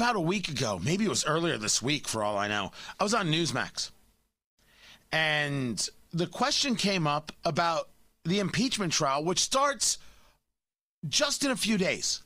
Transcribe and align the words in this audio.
about 0.00 0.16
a 0.16 0.20
week 0.20 0.48
ago, 0.48 0.80
maybe 0.82 1.04
it 1.04 1.10
was 1.10 1.26
earlier 1.26 1.58
this 1.58 1.82
week 1.82 2.08
for 2.08 2.24
all 2.24 2.38
I 2.38 2.48
know, 2.48 2.72
I 2.98 3.04
was 3.04 3.12
on 3.12 3.30
Newsmax. 3.30 3.90
And 5.12 5.86
the 6.10 6.26
question 6.26 6.74
came 6.74 7.06
up 7.06 7.32
about 7.44 7.90
the 8.24 8.38
impeachment 8.38 8.94
trial, 8.94 9.22
which 9.22 9.40
starts 9.40 9.98
just 11.06 11.44
in 11.44 11.50
a 11.50 11.56
few 11.56 11.76
days. 11.76 12.22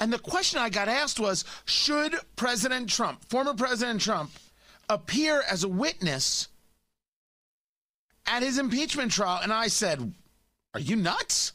And 0.00 0.10
the 0.10 0.18
question 0.18 0.58
I 0.58 0.70
got 0.70 0.88
asked 0.88 1.20
was 1.20 1.44
Should 1.66 2.14
President 2.34 2.88
Trump, 2.88 3.22
former 3.28 3.52
President 3.52 4.00
Trump, 4.00 4.30
appear 4.88 5.42
as 5.46 5.64
a 5.64 5.68
witness 5.68 6.48
at 8.26 8.42
his 8.42 8.56
impeachment 8.56 9.12
trial? 9.12 9.40
And 9.42 9.52
I 9.52 9.66
said, 9.66 10.14
Are 10.72 10.80
you 10.80 10.96
nuts? 10.96 11.52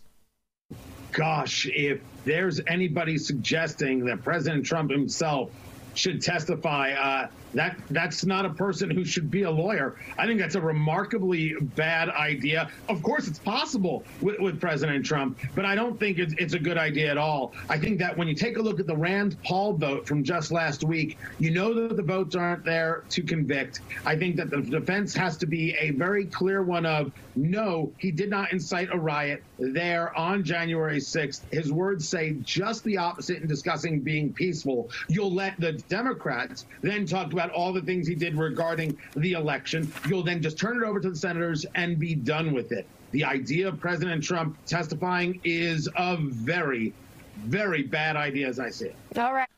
Gosh, 1.12 1.68
if 1.68 2.02
there's 2.26 2.62
anybody 2.68 3.18
suggesting 3.18 4.05
that 4.05 4.23
President 4.23 4.66
Trump 4.66 4.91
himself 4.91 5.52
should 5.99 6.21
testify. 6.21 6.94
Uh, 6.94 7.27
that 7.53 7.77
that's 7.89 8.26
not 8.26 8.45
a 8.45 8.49
person 8.49 8.90
who 8.90 9.03
should 9.03 9.31
be 9.31 9.44
a 9.44 9.52
lawyer. 9.52 9.95
I 10.17 10.26
think 10.26 10.40
that's 10.40 10.55
a 10.55 10.62
remarkably 10.62 11.55
bad 11.76 12.09
idea. 12.09 12.70
Of 12.88 13.02
course, 13.02 13.27
it's 13.27 13.40
possible 13.40 14.04
with, 14.21 14.40
with 14.40 14.62
President 14.62 15.05
Trump, 15.05 15.40
but 15.55 15.66
I 15.66 15.76
don't 15.76 15.99
think 15.99 16.20
it's, 16.20 16.34
it's 16.38 16.54
a 16.54 16.59
good 16.59 16.77
idea 16.77 17.09
at 17.09 17.17
all. 17.17 17.54
I 17.67 17.77
think 17.77 17.99
that 17.99 18.16
when 18.17 18.27
you 18.27 18.35
take 18.35 18.57
a 18.57 18.62
look 18.62 18.80
at 18.80 18.88
the 18.88 18.95
Rand 18.95 19.35
Paul 19.43 19.73
vote 19.73 20.07
from 20.07 20.23
just 20.23 20.52
last 20.52 20.84
week, 20.84 21.17
you 21.40 21.52
know 21.52 21.73
that 21.73 21.95
the 21.95 22.04
votes 22.04 22.35
aren't 22.35 22.63
there 22.63 23.04
to 23.09 23.23
convict. 23.23 23.81
I 24.05 24.16
think 24.16 24.35
that 24.38 24.49
the 24.49 24.62
defense 24.62 25.16
has 25.16 25.38
to 25.38 25.48
be 25.48 25.76
a 25.79 25.91
very 25.91 26.26
clear 26.26 26.62
one 26.62 26.85
of 26.85 27.12
no, 27.35 27.91
he 27.98 28.12
did 28.12 28.29
not 28.29 28.52
incite 28.52 28.90
a 28.91 28.98
riot 28.98 29.43
there 29.57 30.18
on 30.18 30.43
January 30.43 30.99
6th. 30.99 31.41
His 31.52 31.71
words 31.71 32.07
say 32.07 32.34
just 32.41 32.84
the 32.84 32.98
opposite 32.98 33.41
in 33.41 33.48
discussing 33.48 34.02
being 34.02 34.34
peaceful. 34.34 34.90
You'll 35.07 35.34
let 35.34 35.59
the 35.59 35.73
Democrats 35.89 36.65
then 36.82 37.05
talked 37.05 37.34
about 37.34 37.49
all 37.51 37.73
the 37.73 37.82
things 37.82 38.07
he 38.07 38.15
did 38.15 38.35
regarding 38.35 38.98
the 39.15 39.34
election. 39.34 39.91
You'll 40.07 40.23
then 40.23 40.41
just 40.41 40.57
turn 40.57 40.81
it 40.81 40.85
over 40.85 40.99
to 40.99 41.09
the 41.09 41.15
senators 41.15 41.65
and 41.76 41.99
be 41.99 42.15
done 42.15 42.54
with 42.54 42.71
it. 42.71 42.87
The 43.12 43.26
idea 43.26 43.68
of 43.68 43.79
President 43.79 44.23
Trump 44.23 44.57
testifying 44.65 45.41
is 45.43 45.90
a 45.98 46.18
very, 46.18 46.93
very 47.40 47.84
bad 47.84 48.15
idea 48.15 48.48
as 48.48 48.59
I 48.59 48.70
see 48.70 48.85
it. 48.85 48.96
All 49.18 49.34
right 49.34 49.49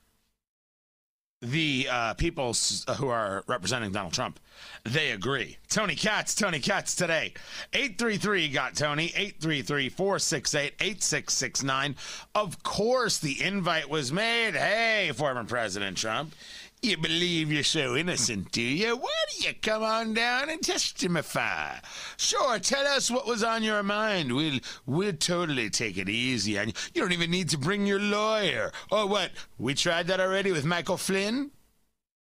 the 1.41 1.87
uh, 1.89 2.13
people 2.15 2.55
who 2.97 3.07
are 3.07 3.43
representing 3.47 3.91
Donald 3.91 4.13
Trump, 4.13 4.39
they 4.83 5.11
agree. 5.11 5.57
Tony 5.69 5.95
Katz, 5.95 6.35
Tony 6.35 6.59
Katz 6.59 6.95
today. 6.95 7.33
833 7.73 8.49
got 8.49 8.75
Tony, 8.75 9.05
833 9.15 9.89
468 9.89 10.73
8669. 10.79 11.95
Of 12.35 12.61
course, 12.63 13.17
the 13.17 13.41
invite 13.41 13.89
was 13.89 14.11
made. 14.11 14.53
Hey, 14.55 15.11
former 15.15 15.43
President 15.43 15.97
Trump, 15.97 16.33
you 16.81 16.97
believe 16.97 17.51
you're 17.51 17.63
so 17.63 17.95
innocent, 17.95 18.51
do 18.51 18.61
you? 18.61 18.95
Why 18.95 19.09
don't 19.29 19.45
you 19.45 19.53
come 19.61 19.83
on 19.83 20.15
down 20.15 20.49
and 20.49 20.61
testify? 20.63 21.75
Sure, 22.17 22.57
tell 22.57 22.87
us 22.87 23.11
what 23.11 23.27
was 23.27 23.43
on 23.43 23.61
your 23.61 23.83
mind. 23.83 24.33
We'll 24.35 24.59
we'll 24.87 25.13
totally 25.13 25.69
take 25.69 25.97
it 25.97 26.09
easy 26.09 26.57
on 26.57 26.69
you. 26.69 26.73
You 26.93 27.01
don't 27.01 27.11
even 27.11 27.29
need 27.29 27.49
to 27.49 27.57
bring 27.59 27.85
your 27.85 27.99
lawyer. 27.99 28.71
Or 28.91 29.07
what? 29.07 29.31
We 29.59 29.75
tried 29.75 30.07
that 30.07 30.19
already 30.19 30.51
with 30.51 30.65
Michael 30.65 30.97
Flynn? 30.97 31.51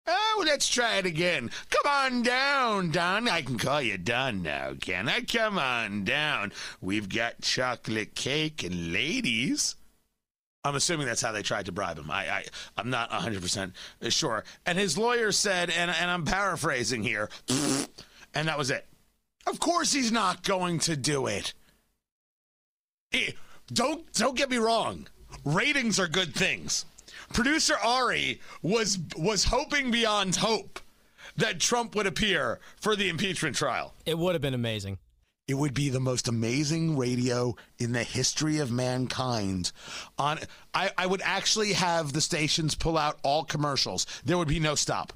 Oh, 0.09 0.43
let's 0.45 0.67
try 0.67 0.97
it 0.97 1.07
again. 1.07 1.51
Come 1.71 1.93
on 1.93 2.23
down, 2.23 2.91
Don. 2.91 3.29
I 3.29 3.43
can 3.43 3.59
call 3.59 3.83
you 3.83 3.99
Don 3.99 4.43
now, 4.43 4.73
can 4.81 5.09
I? 5.09 5.21
Come 5.21 5.59
on 5.59 6.03
down. 6.03 6.53
We've 6.81 7.09
got 7.09 7.43
chocolate 7.43 8.15
cake 8.15 8.65
and 8.65 8.93
ladies. 8.93 9.77
I'm 10.69 10.77
assuming 10.77 11.07
that's 11.07 11.23
how 11.23 11.33
they 11.33 11.43
tried 11.43 11.67
to 11.67 11.73
bribe 11.73 11.99
him. 11.99 12.11
I, 12.11 12.29
I 12.29 12.45
I'm 12.77 12.91
not 12.91 13.11
100 13.11 13.43
percent 13.43 13.73
sure. 14.09 14.45
And 14.67 14.79
his 14.79 14.97
lawyer 14.99 15.33
said, 15.33 15.71
and 15.71 15.91
and 15.91 16.11
I'm 16.11 16.25
paraphrasing 16.25 17.03
here, 17.03 17.29
and 18.35 18.49
that 18.49 18.59
was 18.59 18.71
it. 18.71 18.87
Of 19.47 19.61
course, 19.61 19.93
he's 19.93 20.13
not 20.13 20.43
going 20.43 20.79
to 20.81 20.97
do 20.97 21.27
it. 21.27 21.55
Don't 23.73 24.11
don't 24.13 24.37
get 24.37 24.51
me 24.51 24.59
wrong. 24.59 25.07
Ratings 25.45 25.99
are 25.99 26.09
good 26.09 26.35
things. 26.35 26.85
Producer 27.33 27.77
Ari 27.83 28.41
was 28.63 28.99
was 29.17 29.45
hoping 29.45 29.91
beyond 29.91 30.37
hope 30.37 30.81
that 31.37 31.61
Trump 31.61 31.95
would 31.95 32.07
appear 32.07 32.59
for 32.81 32.97
the 32.97 33.09
impeachment 33.09 33.57
trial. 33.57 33.95
It 34.05 34.19
would 34.19 34.35
have 34.35 34.43
been 34.43 34.55
amazing. 34.55 34.99
It 35.49 35.55
would 35.55 35.73
be 35.73 35.89
the 35.89 35.99
most 35.99 36.29
amazing 36.29 36.99
radio 36.99 37.57
in 37.79 37.93
the 37.93 38.03
history 38.03 38.59
of 38.59 38.71
mankind. 38.71 39.73
On, 40.19 40.39
I, 40.75 40.91
I 40.99 41.07
would 41.07 41.23
actually 41.25 41.73
have 41.73 42.13
the 42.13 42.21
stations 42.21 42.75
pull 42.75 42.99
out 42.99 43.19
all 43.23 43.45
commercials. 43.45 44.07
There 44.27 44.37
would 44.37 44.47
be 44.47 44.61
no 44.61 44.75
stop. 44.75 45.15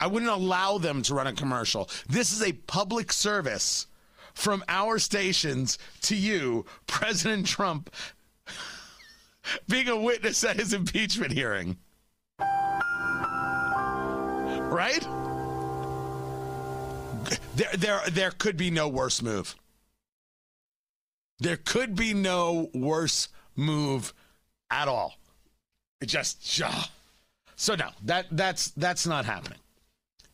I 0.00 0.06
wouldn't 0.06 0.30
allow 0.30 0.78
them 0.78 1.02
to 1.02 1.14
run 1.14 1.26
a 1.26 1.34
commercial. 1.34 1.90
This 2.08 2.32
is 2.32 2.42
a 2.42 2.52
public 2.52 3.12
service 3.12 3.86
from 4.32 4.64
our 4.66 4.98
stations 4.98 5.76
to 6.02 6.16
you, 6.16 6.64
President 6.86 7.46
Trump, 7.46 7.94
being 9.68 9.88
a 9.88 9.96
witness 9.96 10.42
at 10.42 10.56
his 10.56 10.72
impeachment 10.72 11.32
hearing. 11.32 11.76
Right? 14.70 15.06
There, 17.58 17.76
there, 17.76 18.00
there 18.08 18.30
could 18.30 18.56
be 18.56 18.70
no 18.70 18.86
worse 18.86 19.20
move. 19.20 19.56
There 21.40 21.56
could 21.56 21.96
be 21.96 22.14
no 22.14 22.70
worse 22.72 23.28
move 23.56 24.14
at 24.70 24.86
all. 24.86 25.14
It 26.00 26.06
just. 26.06 26.46
So 27.56 27.74
no, 27.74 27.88
that 28.04 28.26
that's 28.30 28.68
that's 28.70 29.08
not 29.08 29.24
happening. 29.24 29.58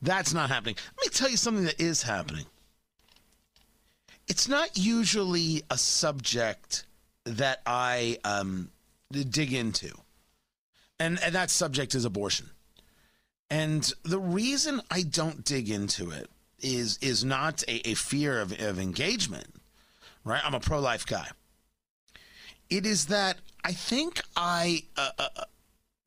That's 0.02 0.34
not 0.34 0.50
happening. 0.50 0.76
Let 0.98 1.06
me 1.06 1.10
tell 1.10 1.30
you 1.30 1.38
something 1.38 1.64
that 1.64 1.80
is 1.80 2.02
happening. 2.02 2.44
It's 4.28 4.46
not 4.46 4.76
usually 4.76 5.62
a 5.70 5.78
subject 5.78 6.84
that 7.24 7.62
I 7.64 8.18
um, 8.24 8.70
dig 9.10 9.54
into, 9.54 9.96
and 11.00 11.18
and 11.22 11.34
that 11.34 11.48
subject 11.48 11.94
is 11.94 12.04
abortion. 12.04 12.50
And 13.48 13.90
the 14.02 14.20
reason 14.20 14.82
I 14.90 15.02
don't 15.02 15.42
dig 15.42 15.70
into 15.70 16.10
it 16.10 16.28
is 16.60 16.98
is 16.98 17.24
not 17.24 17.62
a, 17.68 17.90
a 17.90 17.94
fear 17.94 18.40
of, 18.40 18.58
of 18.60 18.78
engagement, 18.78 19.46
right? 20.24 20.40
I'm 20.44 20.54
a 20.54 20.60
pro 20.60 20.80
life 20.80 21.06
guy. 21.06 21.28
It 22.70 22.86
is 22.86 23.06
that 23.06 23.38
I 23.62 23.72
think 23.72 24.20
I 24.36 24.84
uh, 24.96 25.10
uh, 25.18 25.28
uh 25.36 25.44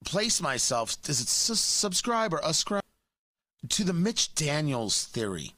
place 0.05 0.41
myself, 0.41 0.97
it 1.21 1.27
su- 1.27 1.55
subscribe 1.55 2.33
or 2.33 2.39
ascribe 2.43 2.83
to 3.69 3.83
the 3.83 3.93
Mitch 3.93 4.33
Daniels 4.35 5.05
theory? 5.05 5.53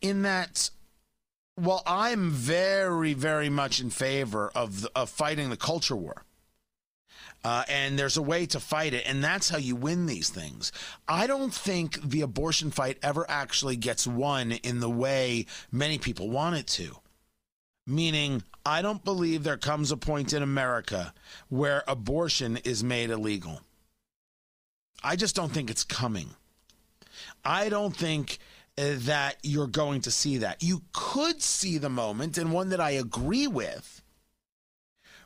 In 0.00 0.22
that, 0.22 0.70
while 1.54 1.82
I'm 1.86 2.30
very, 2.30 3.14
very 3.14 3.48
much 3.48 3.80
in 3.80 3.90
favor 3.90 4.50
of, 4.54 4.82
the, 4.82 4.90
of 4.94 5.08
fighting 5.08 5.50
the 5.50 5.56
culture 5.56 5.96
war, 5.96 6.24
uh, 7.44 7.64
and 7.68 7.98
there's 7.98 8.16
a 8.16 8.22
way 8.22 8.46
to 8.46 8.58
fight 8.60 8.94
it, 8.94 9.04
and 9.06 9.22
that's 9.22 9.48
how 9.48 9.58
you 9.58 9.76
win 9.76 10.06
these 10.06 10.30
things. 10.30 10.72
I 11.06 11.26
don't 11.26 11.52
think 11.52 12.00
the 12.02 12.22
abortion 12.22 12.70
fight 12.70 12.98
ever 13.02 13.26
actually 13.28 13.76
gets 13.76 14.06
won 14.06 14.52
in 14.52 14.80
the 14.80 14.90
way 14.90 15.46
many 15.70 15.98
people 15.98 16.30
want 16.30 16.56
it 16.56 16.66
to. 16.68 16.96
Meaning, 17.86 18.42
I 18.64 18.80
don't 18.80 19.04
believe 19.04 19.44
there 19.44 19.58
comes 19.58 19.92
a 19.92 19.96
point 19.96 20.32
in 20.32 20.42
America 20.42 21.12
where 21.50 21.84
abortion 21.86 22.56
is 22.64 22.82
made 22.82 23.10
illegal. 23.10 23.60
I 25.02 25.16
just 25.16 25.36
don't 25.36 25.52
think 25.52 25.68
it's 25.68 25.84
coming. 25.84 26.30
I 27.44 27.68
don't 27.68 27.94
think 27.94 28.38
uh, 28.78 28.94
that 29.00 29.36
you're 29.42 29.66
going 29.66 30.00
to 30.02 30.10
see 30.10 30.38
that. 30.38 30.62
You 30.62 30.82
could 30.94 31.42
see 31.42 31.76
the 31.76 31.90
moment, 31.90 32.38
and 32.38 32.52
one 32.52 32.70
that 32.70 32.80
I 32.80 32.92
agree 32.92 33.46
with, 33.46 34.00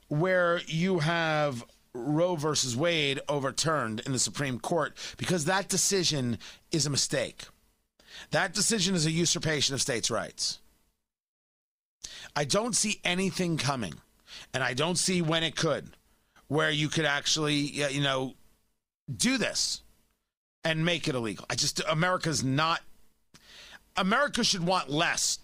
where 0.08 0.60
you 0.66 0.98
have 0.98 1.64
Roe 1.98 2.36
versus 2.36 2.76
Wade 2.76 3.20
overturned 3.28 4.00
in 4.00 4.12
the 4.12 4.18
Supreme 4.18 4.58
Court 4.58 4.96
because 5.16 5.44
that 5.44 5.68
decision 5.68 6.38
is 6.70 6.86
a 6.86 6.90
mistake. 6.90 7.44
That 8.30 8.54
decision 8.54 8.94
is 8.94 9.06
a 9.06 9.10
usurpation 9.10 9.74
of 9.74 9.80
states' 9.80 10.10
rights. 10.10 10.60
I 12.34 12.44
don't 12.44 12.74
see 12.74 13.00
anything 13.04 13.56
coming, 13.56 13.94
and 14.54 14.62
I 14.62 14.74
don't 14.74 14.96
see 14.96 15.22
when 15.22 15.42
it 15.42 15.56
could, 15.56 15.90
where 16.48 16.70
you 16.70 16.88
could 16.88 17.04
actually, 17.04 17.56
you 17.56 18.00
know, 18.00 18.34
do 19.14 19.38
this 19.38 19.82
and 20.64 20.84
make 20.84 21.08
it 21.08 21.14
illegal. 21.14 21.46
I 21.48 21.54
just, 21.54 21.80
America's 21.88 22.44
not, 22.44 22.80
America 23.96 24.44
should 24.44 24.64
want 24.64 24.90
less 24.90 25.38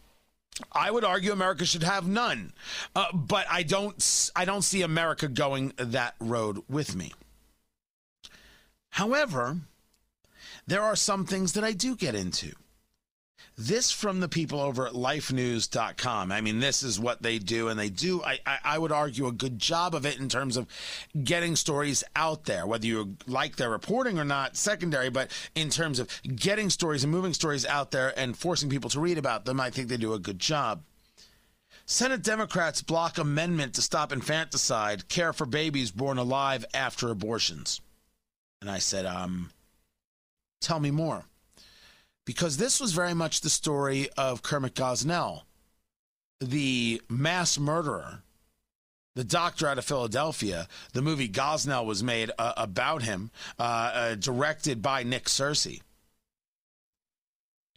I 0.73 0.91
would 0.91 1.05
argue 1.05 1.33
America 1.33 1.65
should 1.65 1.83
have 1.83 2.07
none, 2.07 2.53
uh, 2.95 3.07
but 3.13 3.47
I 3.51 3.63
don't. 3.65 4.31
I 4.37 4.45
don't 4.45 4.63
see 4.63 4.83
America 4.83 5.27
going 5.29 5.73
that 5.77 6.15
road 6.21 6.63
with 6.69 6.95
me. 6.95 7.13
However, 8.91 9.59
there 10.67 10.83
are 10.83 10.97
some 10.97 11.27
things 11.27 11.55
that 11.55 11.65
I 11.65 11.73
do 11.73 11.97
get 11.97 12.15
into. 12.15 12.53
This 13.57 13.93
from 13.93 14.19
the 14.19 14.29
people 14.29 14.59
over 14.59 14.85
at 14.85 14.95
lifenews.com. 14.95 16.33
I 16.33 16.41
mean, 16.41 16.59
this 16.59 16.83
is 16.83 16.99
what 16.99 17.23
they 17.23 17.39
do, 17.39 17.69
and 17.69 17.79
they 17.79 17.89
do, 17.89 18.21
I, 18.25 18.41
I, 18.45 18.59
I, 18.65 18.79
would 18.79 18.91
argue, 18.91 19.29
a 19.29 19.33
good 19.33 19.61
job 19.61 19.95
of 19.95 20.05
it 20.05 20.19
in 20.19 20.29
terms 20.29 20.57
of 20.57 20.67
getting 21.23 21.55
stories 21.55 22.03
out 22.17 22.47
there, 22.47 22.67
whether 22.67 22.87
you 22.87 23.17
like 23.29 23.55
their 23.55 23.71
reporting 23.71 24.19
or 24.19 24.25
not, 24.25 24.57
secondary, 24.57 25.09
but 25.09 25.31
in 25.55 25.71
terms 25.71 26.01
of 26.01 26.09
getting 26.35 26.69
stories 26.69 27.05
and 27.05 27.13
moving 27.13 27.33
stories 27.33 27.65
out 27.65 27.93
there 27.93 28.13
and 28.19 28.37
forcing 28.37 28.69
people 28.69 28.91
to 28.91 28.99
read 28.99 29.19
about 29.19 29.45
them, 29.45 29.61
I 29.61 29.71
think 29.71 29.87
they 29.87 29.99
do 29.99 30.15
a 30.15 30.19
good 30.19 30.41
job. 30.41 30.83
Senate 31.87 32.23
Democrats 32.23 32.83
block 32.83 33.19
amendment 33.19 33.75
to 33.75 33.83
stop 33.83 34.11
infanticide, 34.11 35.09
care 35.09 35.33
for 35.33 35.47
babies 35.47 35.93
born 35.93 36.19
alive 36.19 36.65
after 36.75 37.09
abortions. 37.09 37.81
And 38.61 38.69
I 38.69 38.79
said, 38.79 39.07
um, 39.07 39.51
tell 40.61 40.81
me 40.81 40.91
more 40.91 41.25
because 42.25 42.57
this 42.57 42.81
was 42.81 42.93
very 42.93 43.15
much 43.15 43.41
the 43.41 43.51
story 43.51 44.09
of 44.17 44.43
Kermit 44.43 44.75
Gosnell, 44.75 45.43
the 46.41 47.01
mass 47.09 47.59
murderer, 47.59 48.23
the 49.15 49.25
doctor 49.25 49.69
out 49.69 49.79
of 49.79 49.85
Philadelphia. 49.85 50.69
The 50.93 51.03
movie 51.03 51.29
Gosnell 51.29 51.85
was 51.87 52.03
made 52.03 52.31
uh, 52.39 52.55
about 52.57 53.03
him, 53.03 53.31
uh, 53.59 53.63
uh, 53.63 54.15
directed 54.17 54.83
by 54.83 55.03
Nick 55.03 55.27
Searcy. 55.27 55.83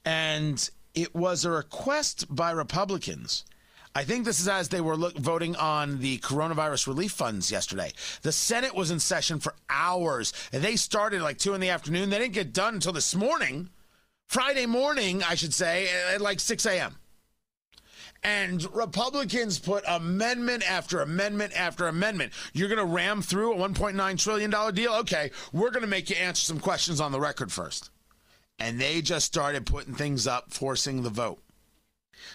And 0.03 0.69
it 0.95 1.13
was 1.13 1.45
a 1.45 1.51
request 1.51 2.33
by 2.33 2.51
Republicans. 2.51 3.43
I 3.93 4.03
think 4.03 4.25
this 4.25 4.39
is 4.39 4.47
as 4.47 4.69
they 4.69 4.79
were 4.79 4.95
look, 4.95 5.17
voting 5.17 5.55
on 5.55 5.99
the 5.99 6.19
coronavirus 6.19 6.87
relief 6.87 7.11
funds 7.11 7.51
yesterday. 7.51 7.91
The 8.21 8.31
Senate 8.31 8.75
was 8.75 8.91
in 8.91 8.99
session 8.99 9.39
for 9.39 9.55
hours. 9.69 10.33
And 10.53 10.63
they 10.63 10.75
started 10.75 11.21
like 11.21 11.39
two 11.39 11.53
in 11.53 11.61
the 11.61 11.69
afternoon. 11.69 12.09
They 12.09 12.19
didn't 12.19 12.33
get 12.33 12.53
done 12.53 12.75
until 12.75 12.93
this 12.93 13.15
morning. 13.15 13.69
Friday 14.27 14.65
morning, 14.65 15.23
I 15.23 15.35
should 15.35 15.53
say, 15.53 15.89
at 16.13 16.21
like 16.21 16.39
6 16.39 16.65
a.m. 16.65 16.95
And 18.23 18.63
Republicans 18.75 19.57
put 19.57 19.83
amendment 19.87 20.69
after 20.69 21.01
amendment 21.01 21.53
after 21.55 21.87
amendment. 21.87 22.33
You're 22.51 22.67
going 22.67 22.79
to 22.79 22.85
ram 22.85 23.21
through 23.21 23.53
a 23.53 23.69
$1.9 23.69 24.19
trillion 24.21 24.73
deal? 24.73 24.93
Okay, 24.95 25.31
we're 25.53 25.71
going 25.71 25.83
to 25.83 25.87
make 25.87 26.09
you 26.09 26.17
answer 26.17 26.41
some 26.41 26.59
questions 26.59 26.99
on 26.99 27.11
the 27.11 27.19
record 27.19 27.51
first. 27.51 27.89
And 28.59 28.81
they 28.81 29.01
just 29.01 29.25
started 29.25 29.65
putting 29.65 29.93
things 29.93 30.27
up, 30.27 30.51
forcing 30.51 31.03
the 31.03 31.09
vote. 31.09 31.39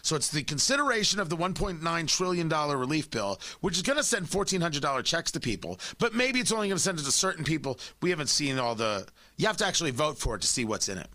So 0.01 0.17
it's 0.17 0.31
the 0.31 0.45
consideration 0.45 1.21
of 1.21 1.29
the 1.29 1.37
$1.9 1.37 2.09
trillion 2.09 2.49
relief 2.49 3.11
bill, 3.11 3.41
which 3.61 3.77
is 3.77 3.83
going 3.83 3.99
to 3.99 4.05
send 4.05 4.27
$1,400 4.27 5.05
checks 5.05 5.33
to 5.33 5.41
people, 5.41 5.79
but 5.99 6.15
maybe 6.15 6.41
it's 6.41 6.53
only 6.53 6.69
going 6.69 6.77
to 6.77 6.83
send 6.83 7.01
it 7.01 7.05
to 7.05 7.13
certain 7.13 7.45
people. 7.45 7.79
We 8.01 8.11
haven't 8.11 8.29
seen 8.29 8.59
all 8.59 8.77
the, 8.77 9.07
you 9.37 9.47
have 9.49 9.57
to 9.59 9.67
actually 9.67 9.91
vote 9.91 10.19
for 10.19 10.37
it 10.37 10.41
to 10.43 10.47
see 10.47 10.65
what's 10.65 10.89
in 10.89 10.99
it. 10.99 11.09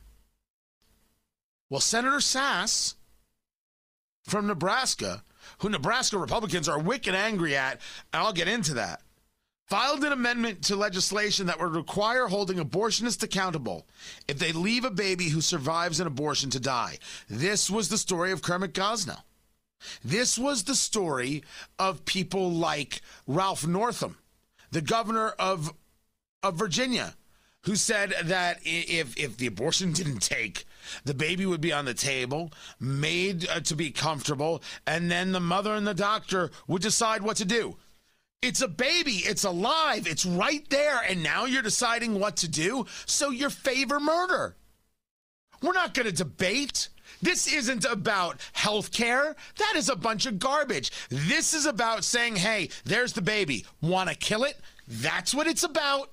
Well, 1.69 1.81
Senator 1.81 2.17
Sasse 2.17 2.95
from 4.23 4.47
Nebraska, 4.47 5.23
who 5.59 5.69
Nebraska 5.69 6.17
Republicans 6.17 6.69
are 6.69 6.79
wicked 6.79 7.15
angry 7.15 7.55
at, 7.55 7.81
and 8.13 8.23
I'll 8.23 8.33
get 8.33 8.47
into 8.47 8.73
that, 8.75 9.01
filed 9.65 10.03
an 10.03 10.13
amendment 10.13 10.63
to 10.63 10.75
legislation 10.75 11.47
that 11.47 11.59
would 11.59 11.75
require 11.75 12.27
holding 12.27 12.57
abortionists 12.57 13.23
accountable 13.23 13.85
if 14.27 14.39
they 14.39 14.53
leave 14.53 14.85
a 14.85 14.91
baby 14.91 15.29
who 15.29 15.41
survives 15.41 15.99
an 15.99 16.07
abortion 16.07 16.49
to 16.51 16.59
die. 16.59 16.97
This 17.29 17.69
was 17.69 17.89
the 17.89 17.97
story 17.97 18.31
of 18.31 18.41
Kermit 18.41 18.73
Gosnell. 18.73 19.23
This 20.03 20.37
was 20.37 20.63
the 20.63 20.75
story 20.75 21.43
of 21.77 22.05
people 22.05 22.51
like 22.51 23.01
Ralph 23.27 23.67
Northam, 23.67 24.17
the 24.71 24.81
governor 24.81 25.29
of, 25.37 25.73
of 26.41 26.55
Virginia, 26.55 27.15
who 27.61 27.75
said 27.75 28.13
that 28.23 28.59
if, 28.63 29.17
if 29.17 29.37
the 29.37 29.47
abortion 29.47 29.91
didn't 29.93 30.19
take, 30.19 30.65
the 31.05 31.13
baby 31.13 31.45
would 31.45 31.61
be 31.61 31.73
on 31.73 31.85
the 31.85 31.93
table, 31.93 32.51
made 32.79 33.47
uh, 33.49 33.59
to 33.61 33.75
be 33.75 33.91
comfortable, 33.91 34.61
and 34.85 35.11
then 35.11 35.31
the 35.31 35.39
mother 35.39 35.73
and 35.73 35.87
the 35.87 35.93
doctor 35.93 36.51
would 36.67 36.81
decide 36.81 37.21
what 37.21 37.37
to 37.37 37.45
do. 37.45 37.77
It's 38.41 38.61
a 38.61 38.67
baby. 38.67 39.23
It's 39.25 39.43
alive. 39.43 40.05
It's 40.05 40.25
right 40.25 40.67
there. 40.69 41.01
And 41.07 41.23
now 41.23 41.45
you're 41.45 41.63
deciding 41.63 42.19
what 42.19 42.37
to 42.37 42.47
do. 42.47 42.85
So 43.05 43.31
you 43.31 43.49
favor 43.49 43.99
murder. 43.99 44.55
We're 45.61 45.73
not 45.73 45.95
going 45.95 46.05
to 46.05 46.11
debate. 46.11 46.89
This 47.21 47.51
isn't 47.51 47.83
about 47.83 48.39
health 48.53 48.91
care. 48.91 49.35
That 49.57 49.73
is 49.75 49.89
a 49.89 49.95
bunch 49.95 50.27
of 50.27 50.37
garbage. 50.37 50.91
This 51.09 51.53
is 51.55 51.65
about 51.65 52.03
saying, 52.03 52.35
hey, 52.35 52.69
there's 52.85 53.13
the 53.13 53.23
baby. 53.23 53.65
Want 53.81 54.09
to 54.09 54.15
kill 54.15 54.43
it? 54.43 54.59
That's 54.87 55.35
what 55.35 55.47
it's 55.47 55.63
about. 55.63 56.11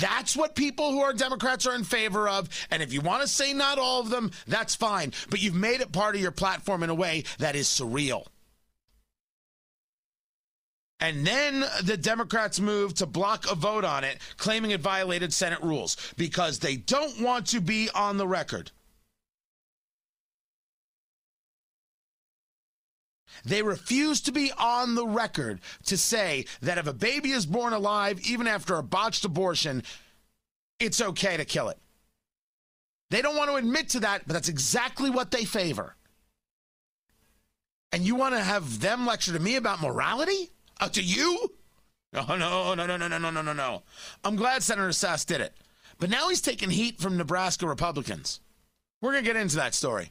That's 0.00 0.36
what 0.36 0.56
people 0.56 0.90
who 0.90 1.00
are 1.00 1.12
Democrats 1.12 1.66
are 1.66 1.74
in 1.74 1.84
favor 1.84 2.28
of. 2.28 2.48
And 2.70 2.82
if 2.82 2.92
you 2.92 3.00
want 3.00 3.22
to 3.22 3.28
say 3.28 3.52
not 3.52 3.78
all 3.78 4.00
of 4.00 4.10
them, 4.10 4.32
that's 4.46 4.74
fine. 4.74 5.12
But 5.30 5.40
you've 5.40 5.54
made 5.54 5.80
it 5.80 5.92
part 5.92 6.16
of 6.16 6.20
your 6.20 6.32
platform 6.32 6.82
in 6.82 6.90
a 6.90 6.94
way 6.94 7.24
that 7.38 7.54
is 7.54 7.68
surreal. 7.68 8.26
And 10.98 11.26
then 11.26 11.64
the 11.82 11.96
Democrats 11.96 12.58
moved 12.58 12.96
to 12.96 13.06
block 13.06 13.50
a 13.50 13.54
vote 13.54 13.84
on 13.84 14.02
it, 14.02 14.18
claiming 14.38 14.70
it 14.70 14.80
violated 14.80 15.32
Senate 15.32 15.62
rules 15.62 15.96
because 16.16 16.58
they 16.58 16.76
don't 16.76 17.20
want 17.20 17.46
to 17.48 17.60
be 17.60 17.90
on 17.94 18.16
the 18.16 18.26
record. 18.26 18.70
They 23.46 23.62
refuse 23.62 24.20
to 24.22 24.32
be 24.32 24.50
on 24.58 24.96
the 24.96 25.06
record 25.06 25.60
to 25.86 25.96
say 25.96 26.46
that 26.62 26.78
if 26.78 26.88
a 26.88 26.92
baby 26.92 27.30
is 27.30 27.46
born 27.46 27.72
alive, 27.72 28.18
even 28.28 28.48
after 28.48 28.74
a 28.74 28.82
botched 28.82 29.24
abortion, 29.24 29.84
it's 30.80 31.00
okay 31.00 31.36
to 31.36 31.44
kill 31.44 31.68
it. 31.68 31.78
They 33.10 33.22
don't 33.22 33.36
want 33.36 33.50
to 33.50 33.56
admit 33.56 33.90
to 33.90 34.00
that, 34.00 34.22
but 34.26 34.32
that's 34.32 34.48
exactly 34.48 35.10
what 35.10 35.30
they 35.30 35.44
favor. 35.44 35.94
And 37.92 38.02
you 38.02 38.16
want 38.16 38.34
to 38.34 38.40
have 38.40 38.80
them 38.80 39.06
lecture 39.06 39.32
to 39.32 39.38
me 39.38 39.54
about 39.54 39.80
morality? 39.80 40.50
Uh, 40.80 40.88
to 40.88 41.00
you? 41.00 41.52
No, 42.12 42.24
no, 42.26 42.74
no, 42.74 42.84
no, 42.84 42.96
no, 42.96 43.06
no, 43.06 43.30
no, 43.30 43.42
no, 43.42 43.52
no. 43.52 43.82
I'm 44.24 44.34
glad 44.34 44.64
Senator 44.64 44.88
Sasse 44.88 45.24
did 45.24 45.40
it. 45.40 45.54
But 45.98 46.10
now 46.10 46.28
he's 46.30 46.40
taking 46.40 46.70
heat 46.70 46.98
from 46.98 47.16
Nebraska 47.16 47.68
Republicans. 47.68 48.40
We're 49.00 49.12
going 49.12 49.24
to 49.24 49.32
get 49.32 49.40
into 49.40 49.56
that 49.56 49.74
story. 49.74 50.10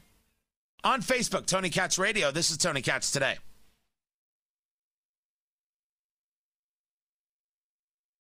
On 0.84 1.00
Facebook, 1.00 1.46
Tony 1.46 1.70
Katz 1.70 1.98
Radio. 1.98 2.30
This 2.30 2.50
is 2.50 2.58
Tony 2.58 2.82
Katz 2.82 3.10
today. 3.10 3.38